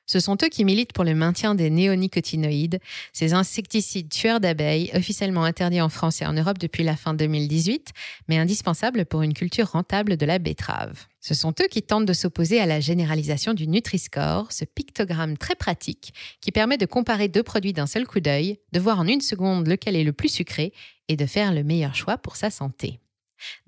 Ce 0.07 0.21
sont 0.21 0.37
eux 0.41 0.47
qui 0.47 0.63
militent 0.63 0.93
pour 0.93 1.03
le 1.03 1.13
maintien 1.13 1.53
des 1.53 1.69
néonicotinoïdes, 1.69 2.79
ces 3.11 3.33
insecticides 3.33 4.09
tueurs 4.09 4.39
d'abeilles, 4.39 4.89
officiellement 4.95 5.43
interdits 5.43 5.81
en 5.81 5.89
France 5.89 6.21
et 6.21 6.25
en 6.25 6.31
Europe 6.31 6.57
depuis 6.57 6.83
la 6.83 6.95
fin 6.95 7.13
2018, 7.13 7.91
mais 8.29 8.37
indispensables 8.37 9.05
pour 9.05 9.21
une 9.21 9.33
culture 9.33 9.71
rentable 9.71 10.15
de 10.15 10.25
la 10.25 10.39
betterave. 10.39 11.05
Ce 11.19 11.33
sont 11.33 11.53
eux 11.61 11.67
qui 11.69 11.83
tentent 11.83 12.05
de 12.05 12.13
s'opposer 12.13 12.61
à 12.61 12.65
la 12.65 12.79
généralisation 12.79 13.53
du 13.53 13.67
Nutri-Score, 13.67 14.53
ce 14.53 14.63
pictogramme 14.63 15.37
très 15.37 15.55
pratique 15.55 16.13
qui 16.39 16.53
permet 16.53 16.77
de 16.77 16.85
comparer 16.85 17.27
deux 17.27 17.43
produits 17.43 17.73
d'un 17.73 17.85
seul 17.85 18.07
coup 18.07 18.21
d'œil, 18.21 18.59
de 18.71 18.79
voir 18.79 18.99
en 18.99 19.07
une 19.07 19.19
seconde 19.19 19.67
lequel 19.67 19.97
est 19.97 20.05
le 20.05 20.13
plus 20.13 20.29
sucré 20.29 20.71
et 21.09 21.17
de 21.17 21.25
faire 21.25 21.53
le 21.53 21.65
meilleur 21.65 21.95
choix 21.95 22.17
pour 22.17 22.37
sa 22.37 22.49
santé. 22.49 23.01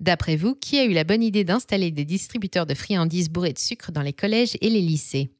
D'après 0.00 0.36
vous, 0.36 0.54
qui 0.54 0.78
a 0.78 0.84
eu 0.84 0.92
la 0.92 1.04
bonne 1.04 1.22
idée 1.22 1.44
d'installer 1.44 1.90
des 1.90 2.06
distributeurs 2.06 2.66
de 2.66 2.74
friandises 2.74 3.28
bourrées 3.28 3.52
de 3.52 3.58
sucre 3.58 3.92
dans 3.92 4.02
les 4.02 4.14
collèges 4.14 4.56
et 4.62 4.70
les 4.70 4.80
lycées? 4.80 5.30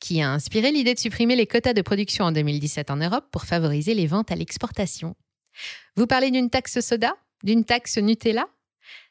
Qui 0.00 0.20
a 0.20 0.30
inspiré 0.30 0.70
l'idée 0.70 0.94
de 0.94 0.98
supprimer 0.98 1.36
les 1.36 1.46
quotas 1.46 1.72
de 1.72 1.82
production 1.82 2.24
en 2.24 2.32
2017 2.32 2.90
en 2.90 2.96
Europe 2.96 3.26
pour 3.30 3.44
favoriser 3.44 3.94
les 3.94 4.06
ventes 4.06 4.30
à 4.32 4.36
l'exportation. 4.36 5.14
Vous 5.96 6.06
parlez 6.06 6.30
d'une 6.30 6.50
taxe 6.50 6.80
soda 6.80 7.14
D'une 7.42 7.64
taxe 7.64 7.98
Nutella? 7.98 8.46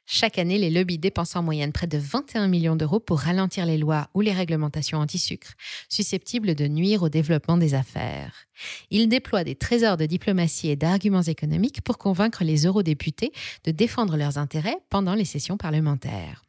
Chaque 0.07 0.37
année, 0.37 0.59
les 0.59 0.69
lobbies 0.69 0.99
dépensent 0.99 1.39
en 1.39 1.43
moyenne 1.43 1.71
près 1.71 1.87
de 1.87 1.97
21 1.97 2.47
millions 2.47 2.75
d'euros 2.75 2.99
pour 2.99 3.19
ralentir 3.19 3.65
les 3.65 3.79
lois 3.79 4.07
ou 4.13 4.21
les 4.21 4.33
réglementations 4.33 4.99
anti-sucre, 4.99 5.53
susceptibles 5.89 6.53
de 6.53 6.67
nuire 6.67 7.01
au 7.01 7.09
développement 7.09 7.57
des 7.57 7.73
affaires. 7.73 8.45
Ils 8.91 9.09
déploient 9.09 9.43
des 9.43 9.55
trésors 9.55 9.97
de 9.97 10.05
diplomatie 10.05 10.69
et 10.69 10.75
d'arguments 10.75 11.23
économiques 11.23 11.81
pour 11.81 11.97
convaincre 11.97 12.43
les 12.43 12.67
eurodéputés 12.67 13.31
de 13.63 13.71
défendre 13.71 14.15
leurs 14.15 14.37
intérêts 14.37 14.77
pendant 14.91 15.15
les 15.15 15.25
sessions 15.25 15.57
parlementaires. 15.57 16.43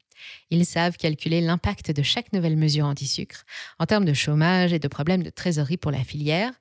Ils 0.50 0.66
savent 0.66 0.96
calculer 0.96 1.40
l'impact 1.40 1.90
de 1.90 2.02
chaque 2.02 2.32
nouvelle 2.32 2.56
mesure 2.56 2.86
anti-sucre 2.86 3.44
en 3.78 3.86
termes 3.86 4.04
de 4.04 4.14
chômage 4.14 4.72
et 4.72 4.78
de 4.78 4.88
problèmes 4.88 5.22
de 5.22 5.30
trésorerie 5.30 5.76
pour 5.76 5.90
la 5.90 6.04
filière, 6.04 6.52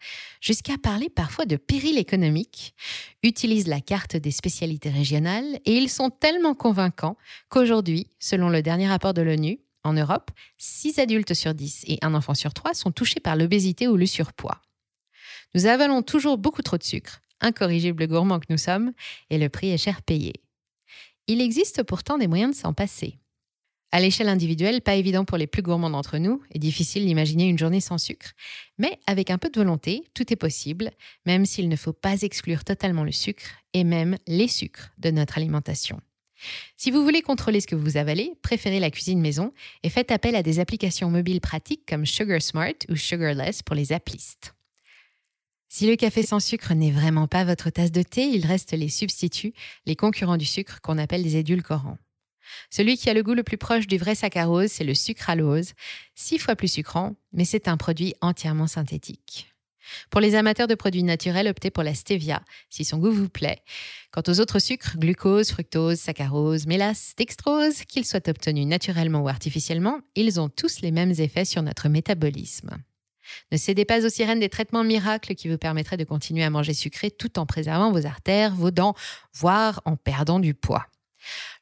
jusqu'à 0.42 0.78
parler 0.78 1.10
parfois 1.10 1.46
de 1.46 1.56
péril 1.56 1.98
économique, 1.98 2.74
utilisent 3.24 3.68
la 3.68 3.82
carte 3.82 4.16
des 4.16 4.32
spécialités 4.32 4.90
régionales 4.90 5.60
et 5.66 5.78
ils 5.78 5.90
sont 5.90 6.10
tellement 6.10 6.56
convaincants 6.56 7.18
qu'aujourd'hui, 7.50 8.08
selon 8.20 8.50
le 8.50 8.62
dernier 8.62 8.88
rapport 8.88 9.14
de 9.14 9.22
l'ONU, 9.22 9.60
en 9.84 9.94
Europe, 9.94 10.32
6 10.58 11.00
adultes 11.00 11.36
sur 11.36 11.54
10 11.54 11.86
et 11.88 12.00
un 12.02 12.16
enfant 12.16 12.34
sur 12.34 12.54
3 12.54 12.74
sont 12.74 12.92
touchés 12.92 13.20
par 13.20 13.36
l'obésité 13.36 13.88
ou 13.88 13.98
le 13.98 14.08
surpoids. 14.08 14.62
Nous 15.54 15.68
avalons 15.68 16.02
toujours 16.02 16.38
beaucoup 16.38 16.64
trop 16.64 16.78
de 16.78 16.84
sucre, 16.84 17.22
incorrigibles 17.40 18.08
gourmands 18.08 18.40
que 18.40 18.48
nous 18.50 18.58
sommes, 18.58 18.94
et 19.30 19.38
le 19.38 19.48
prix 19.48 19.70
est 19.70 19.78
cher 19.78 20.02
payé. 20.02 20.34
Il 21.28 21.40
existe 21.42 21.84
pourtant 21.84 22.18
des 22.18 22.28
moyens 22.28 22.56
de 22.56 22.60
s'en 22.60 22.74
passer. 22.74 23.20
À 23.96 24.02
l'échelle 24.02 24.28
individuelle, 24.28 24.82
pas 24.82 24.96
évident 24.96 25.24
pour 25.24 25.38
les 25.38 25.48
plus 25.48 25.62
gourmands 25.62 25.90
d'entre 25.90 26.18
nous, 26.18 26.42
et 26.52 26.60
difficile 26.60 27.06
d'imaginer 27.06 27.48
une 27.48 27.58
journée 27.58 27.80
sans 27.80 27.98
sucre. 27.98 28.34
Mais 28.78 29.00
avec 29.08 29.30
un 29.30 29.38
peu 29.38 29.50
de 29.50 29.58
volonté, 29.58 30.04
tout 30.14 30.34
est 30.34 30.36
possible, 30.36 30.92
même 31.26 31.46
s'il 31.46 31.70
ne 31.70 31.78
faut 31.78 31.94
pas 31.94 32.22
exclure 32.24 32.66
totalement 32.66 33.06
le 33.06 33.14
sucre 33.14 33.46
et 33.72 33.86
même 33.86 34.18
les 34.28 34.50
sucres 34.50 34.90
de 34.98 35.12
notre 35.12 35.38
alimentation. 35.38 36.02
Si 36.76 36.92
vous 36.92 37.06
voulez 37.06 37.22
contrôler 37.22 37.62
ce 37.62 37.68
que 37.68 37.76
vous 37.78 37.96
avalez, 37.96 38.34
préférez 38.42 38.82
la 38.82 38.92
cuisine 38.92 39.22
maison 39.22 39.54
et 39.82 39.90
faites 39.90 40.12
appel 40.12 40.36
à 40.36 40.44
des 40.44 40.60
applications 40.60 41.10
mobiles 41.10 41.40
pratiques 41.40 41.86
comme 41.88 42.06
Sugar 42.06 42.42
Smart 42.42 42.76
ou 42.90 42.98
Sugarless 42.98 43.64
pour 43.64 43.78
les 43.78 43.94
applistes. 43.94 44.56
Si 45.70 45.88
le 45.88 45.96
café 45.96 46.22
sans 46.22 46.42
sucre 46.42 46.74
n'est 46.74 46.92
vraiment 46.92 47.28
pas 47.28 47.46
votre 47.46 47.70
tasse 47.70 47.94
de 47.94 48.04
thé, 48.04 48.26
il 48.26 48.46
reste 48.46 48.74
les 48.74 48.90
substituts, 48.90 49.54
les 49.86 49.96
concurrents 49.96 50.36
du 50.36 50.44
sucre 50.44 50.82
qu'on 50.82 50.98
appelle 50.98 51.24
des 51.24 51.38
édulcorants. 51.38 51.98
Celui 52.70 52.98
qui 52.98 53.10
a 53.10 53.14
le 53.14 53.24
goût 53.24 53.34
le 53.34 53.44
plus 53.44 53.58
proche 53.58 53.88
du 53.88 53.98
vrai 53.98 54.16
saccharose, 54.16 54.72
c'est 54.72 54.84
le 54.84 54.94
sucralose, 54.94 55.74
six 56.16 56.38
fois 56.38 56.56
plus 56.56 56.68
sucrant, 56.68 57.16
mais 57.34 57.46
c'est 57.46 57.68
un 57.68 57.78
produit 57.78 58.14
entièrement 58.22 58.68
synthétique. 58.68 59.52
Pour 60.10 60.22
les 60.22 60.36
amateurs 60.36 60.68
de 60.68 60.76
produits 60.76 61.04
naturels, 61.04 61.48
optez 61.48 61.70
pour 61.70 61.84
la 61.84 61.94
stevia, 61.94 62.42
si 62.70 62.86
son 62.86 62.98
goût 62.98 63.12
vous 63.12 63.30
plaît. 63.30 63.62
Quant 64.12 64.24
aux 64.28 64.40
autres 64.40 64.60
sucres, 64.60 64.98
glucose, 64.98 65.52
fructose, 65.52 66.00
saccharose, 66.00 66.66
mélasse, 66.66 67.14
dextrose, 67.18 67.84
qu'ils 67.84 68.06
soient 68.06 68.28
obtenus 68.28 68.66
naturellement 68.66 69.22
ou 69.22 69.28
artificiellement, 69.28 70.00
ils 70.16 70.40
ont 70.40 70.50
tous 70.50 70.82
les 70.82 70.92
mêmes 70.92 71.14
effets 71.18 71.46
sur 71.46 71.62
notre 71.62 71.90
métabolisme. 71.90 72.78
Ne 73.52 73.58
cédez 73.58 73.86
pas 73.86 74.06
aux 74.06 74.10
sirènes 74.10 74.40
des 74.40 74.50
traitements 74.50 74.84
miracles 74.84 75.36
qui 75.36 75.50
vous 75.50 75.58
permettraient 75.58 75.98
de 75.98 76.04
continuer 76.04 76.44
à 76.44 76.50
manger 76.50 76.74
sucré 76.74 77.10
tout 77.10 77.40
en 77.40 77.46
préservant 77.46 77.92
vos 77.92 78.06
artères, 78.06 78.54
vos 78.54 78.72
dents, 78.72 78.96
voire 79.34 79.82
en 79.86 79.96
perdant 79.96 80.40
du 80.40 80.54
poids. 80.54 80.86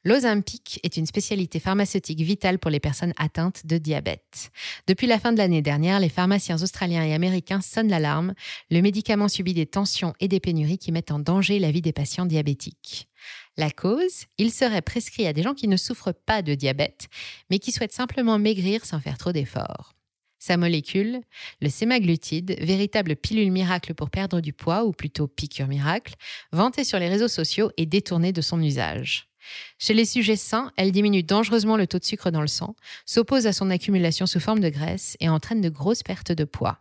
L'Ozempic 0.04 0.80
est 0.82 0.96
une 0.96 1.06
spécialité 1.06 1.60
pharmaceutique 1.60 2.20
vitale 2.20 2.58
pour 2.58 2.70
les 2.70 2.80
personnes 2.80 3.14
atteintes 3.16 3.66
de 3.66 3.78
diabète. 3.78 4.50
Depuis 4.86 5.06
la 5.06 5.18
fin 5.18 5.32
de 5.32 5.38
l'année 5.38 5.62
dernière, 5.62 6.00
les 6.00 6.08
pharmaciens 6.08 6.62
australiens 6.62 7.04
et 7.04 7.14
américains 7.14 7.60
sonnent 7.60 7.88
l'alarme. 7.88 8.34
Le 8.70 8.80
médicament 8.80 9.28
subit 9.28 9.54
des 9.54 9.66
tensions 9.66 10.14
et 10.20 10.28
des 10.28 10.40
pénuries 10.40 10.78
qui 10.78 10.92
mettent 10.92 11.10
en 11.10 11.18
danger 11.18 11.58
la 11.58 11.70
vie 11.70 11.82
des 11.82 11.92
patients 11.92 12.26
diabétiques. 12.26 13.08
La 13.56 13.70
cause, 13.70 14.24
il 14.38 14.52
serait 14.52 14.82
prescrit 14.82 15.26
à 15.26 15.32
des 15.32 15.42
gens 15.42 15.54
qui 15.54 15.68
ne 15.68 15.76
souffrent 15.76 16.12
pas 16.12 16.42
de 16.42 16.54
diabète, 16.54 17.06
mais 17.50 17.58
qui 17.58 17.72
souhaitent 17.72 17.92
simplement 17.92 18.38
maigrir 18.38 18.84
sans 18.84 19.00
faire 19.00 19.18
trop 19.18 19.32
d'efforts. 19.32 19.94
Sa 20.38 20.58
molécule, 20.58 21.22
le 21.62 21.70
sémaglutide, 21.70 22.56
véritable 22.60 23.16
pilule 23.16 23.50
miracle 23.50 23.94
pour 23.94 24.10
perdre 24.10 24.42
du 24.42 24.52
poids, 24.52 24.84
ou 24.84 24.92
plutôt 24.92 25.26
piqûre 25.26 25.68
miracle, 25.68 26.16
vantée 26.52 26.84
sur 26.84 26.98
les 26.98 27.08
réseaux 27.08 27.28
sociaux 27.28 27.70
et 27.78 27.86
détournée 27.86 28.32
de 28.32 28.42
son 28.42 28.60
usage. 28.60 29.30
Chez 29.78 29.94
les 29.94 30.04
sujets 30.04 30.36
sains, 30.36 30.72
elle 30.76 30.92
diminue 30.92 31.22
dangereusement 31.22 31.76
le 31.76 31.86
taux 31.86 31.98
de 31.98 32.04
sucre 32.04 32.30
dans 32.30 32.40
le 32.40 32.46
sang, 32.46 32.76
s'oppose 33.06 33.46
à 33.46 33.52
son 33.52 33.70
accumulation 33.70 34.26
sous 34.26 34.40
forme 34.40 34.60
de 34.60 34.68
graisse 34.68 35.16
et 35.20 35.28
entraîne 35.28 35.60
de 35.60 35.68
grosses 35.68 36.02
pertes 36.02 36.32
de 36.32 36.44
poids. 36.44 36.80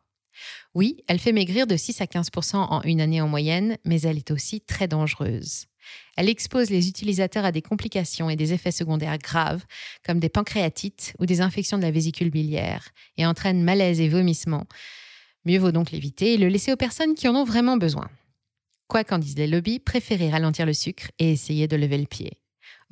Oui, 0.73 1.03
elle 1.07 1.19
fait 1.19 1.31
maigrir 1.31 1.67
de 1.67 1.77
6 1.77 2.01
à 2.01 2.05
15% 2.05 2.55
en 2.55 2.81
une 2.83 3.01
année 3.01 3.21
en 3.21 3.27
moyenne, 3.27 3.77
mais 3.85 4.01
elle 4.01 4.17
est 4.17 4.31
aussi 4.31 4.61
très 4.61 4.87
dangereuse. 4.87 5.65
Elle 6.15 6.29
expose 6.29 6.69
les 6.69 6.87
utilisateurs 6.87 7.45
à 7.45 7.51
des 7.51 7.61
complications 7.61 8.29
et 8.29 8.35
des 8.35 8.53
effets 8.53 8.71
secondaires 8.71 9.17
graves, 9.17 9.65
comme 10.05 10.19
des 10.19 10.29
pancréatites 10.29 11.13
ou 11.19 11.25
des 11.25 11.41
infections 11.41 11.77
de 11.77 11.83
la 11.83 11.91
vésicule 11.91 12.29
biliaire, 12.29 12.89
et 13.17 13.25
entraîne 13.25 13.63
malaise 13.63 13.99
et 13.99 14.07
vomissements. 14.07 14.65
Mieux 15.45 15.59
vaut 15.59 15.71
donc 15.71 15.91
l'éviter 15.91 16.33
et 16.33 16.37
le 16.37 16.47
laisser 16.47 16.71
aux 16.71 16.77
personnes 16.77 17.15
qui 17.15 17.27
en 17.27 17.35
ont 17.35 17.43
vraiment 17.43 17.77
besoin. 17.77 18.09
Quoi 18.87 19.03
qu'en 19.03 19.17
disent 19.17 19.37
les 19.37 19.47
lobbies, 19.47 19.79
préférez 19.79 20.29
ralentir 20.29 20.65
le 20.65 20.73
sucre 20.73 21.11
et 21.19 21.31
essayer 21.31 21.67
de 21.67 21.75
lever 21.75 21.97
le 21.97 22.05
pied. 22.05 22.42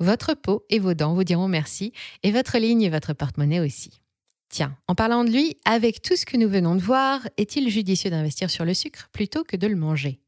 Votre 0.02 0.34
peau 0.34 0.66
et 0.68 0.80
vos 0.80 0.94
dents 0.94 1.14
vous 1.14 1.22
diront 1.22 1.46
merci, 1.46 1.92
et 2.24 2.32
votre 2.32 2.58
ligne 2.58 2.82
et 2.82 2.90
votre 2.90 3.12
porte-monnaie 3.12 3.60
aussi. 3.60 4.00
Tiens, 4.48 4.76
en 4.88 4.96
parlant 4.96 5.22
de 5.22 5.30
lui, 5.30 5.56
avec 5.64 6.02
tout 6.02 6.16
ce 6.16 6.26
que 6.26 6.36
nous 6.36 6.48
venons 6.48 6.74
de 6.74 6.82
voir, 6.82 7.20
est-il 7.36 7.70
judicieux 7.70 8.10
d'investir 8.10 8.50
sur 8.50 8.64
le 8.64 8.74
sucre 8.74 9.08
plutôt 9.12 9.44
que 9.44 9.56
de 9.56 9.68
le 9.68 9.76
manger? 9.76 10.18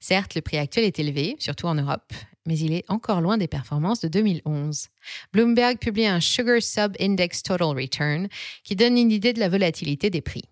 Certes, 0.00 0.34
le 0.34 0.42
prix 0.42 0.58
actuel 0.58 0.84
est 0.84 0.98
élevé, 0.98 1.34
surtout 1.38 1.66
en 1.66 1.76
Europe, 1.76 2.12
mais 2.46 2.58
il 2.58 2.74
est 2.74 2.84
encore 2.88 3.22
loin 3.22 3.38
des 3.38 3.48
performances 3.48 4.00
de 4.00 4.08
2011. 4.08 4.88
Bloomberg 5.32 5.78
publie 5.78 6.04
un 6.04 6.20
Sugar 6.20 6.60
Sub 6.60 6.94
Index 7.00 7.42
Total 7.42 7.68
Return 7.68 8.28
qui 8.64 8.76
donne 8.76 8.98
une 8.98 9.10
idée 9.10 9.32
de 9.32 9.40
la 9.40 9.48
volatilité 9.48 10.10
des 10.10 10.20
prix. 10.20 10.44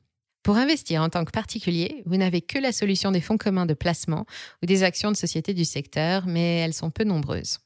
Pour 0.43 0.57
investir 0.57 1.03
en 1.03 1.11
tant 1.11 1.27
que 1.27 1.33
particulier, 1.33 2.03
vous 2.07 2.17
n'avez 2.17 2.41
que 2.41 2.59
la 2.59 2.73
solution 2.73 3.11
des 3.11 3.21
fonds 3.21 3.37
communs 3.37 3.67
de 3.67 3.75
placement 3.75 4.25
ou 4.63 4.67
des 4.67 4.85
actions 4.85 5.13
de 5.13 5.19
sociétés 5.19 5.53
du 5.53 5.67
secteur, 5.67 6.27
mais 6.27 6.61
elles 6.61 6.73
sont 6.73 6.91
peu 6.91 7.05
nombreuses. 7.05 7.59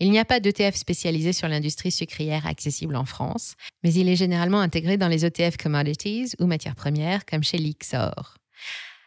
Il 0.00 0.10
n'y 0.10 0.18
a 0.18 0.24
pas 0.24 0.40
d'ETF 0.40 0.74
spécialisé 0.74 1.32
sur 1.32 1.48
l'industrie 1.48 1.90
sucrière 1.90 2.46
accessible 2.46 2.96
en 2.96 3.04
France, 3.04 3.54
mais 3.82 3.92
il 3.92 4.08
est 4.08 4.16
généralement 4.16 4.60
intégré 4.60 4.96
dans 4.96 5.08
les 5.08 5.24
ETF 5.24 5.56
commodities 5.56 6.32
ou 6.38 6.46
matières 6.46 6.76
premières 6.76 7.24
comme 7.26 7.42
chez 7.42 7.58
Lixor. 7.58 8.36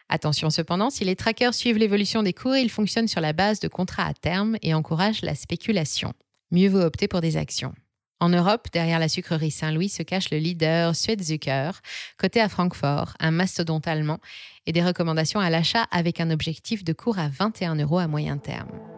Attention 0.08 0.48
cependant, 0.48 0.90
si 0.90 1.04
les 1.04 1.16
trackers 1.16 1.54
suivent 1.54 1.76
l'évolution 1.76 2.22
des 2.22 2.32
cours, 2.32 2.56
ils 2.56 2.70
fonctionnent 2.70 3.08
sur 3.08 3.20
la 3.20 3.32
base 3.32 3.60
de 3.60 3.68
contrats 3.68 4.06
à 4.06 4.14
terme 4.14 4.56
et 4.62 4.72
encouragent 4.72 5.22
la 5.22 5.34
spéculation. 5.34 6.14
Mieux 6.50 6.68
vaut 6.68 6.80
opter 6.80 7.08
pour 7.08 7.20
des 7.20 7.36
actions. 7.36 7.74
En 8.20 8.30
Europe, 8.30 8.68
derrière 8.72 8.98
la 8.98 9.08
sucrerie 9.08 9.52
Saint-Louis 9.52 9.90
se 9.90 10.02
cache 10.02 10.30
le 10.30 10.38
leader 10.38 10.92
Zucker, 10.94 11.70
coté 12.16 12.40
à 12.40 12.48
Francfort, 12.48 13.14
un 13.20 13.30
mastodonte 13.30 13.86
allemand, 13.86 14.18
et 14.66 14.72
des 14.72 14.82
recommandations 14.82 15.40
à 15.40 15.50
l'achat 15.50 15.86
avec 15.92 16.20
un 16.20 16.30
objectif 16.30 16.82
de 16.82 16.92
cours 16.92 17.18
à 17.18 17.28
21 17.28 17.76
euros 17.76 17.98
à 17.98 18.08
moyen 18.08 18.38
terme. 18.38 18.97